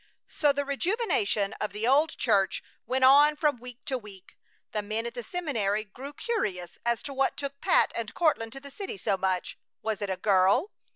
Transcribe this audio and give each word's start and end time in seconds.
So 0.29 0.51
the 0.51 0.65
rejuvenation 0.65 1.53
of 1.61 1.73
the 1.73 1.85
old 1.85 2.17
church 2.17 2.63
went 2.87 3.03
on 3.03 3.35
from 3.35 3.59
week 3.59 3.85
to 3.85 3.99
week. 3.99 4.35
The 4.71 4.81
men 4.81 5.05
at 5.05 5.13
the 5.13 5.21
seminary 5.21 5.83
grew 5.83 6.11
curious 6.11 6.79
as 6.83 7.03
to 7.03 7.13
what 7.13 7.37
took 7.37 7.61
Pat 7.61 7.93
and 7.95 8.11
Courtland 8.11 8.51
to 8.53 8.59
the 8.59 8.71
city 8.71 8.97
so 8.97 9.15
much. 9.15 9.59
Was 9.83 10.01
it 10.01 10.09
a 10.09 10.17
girl? 10.17 10.71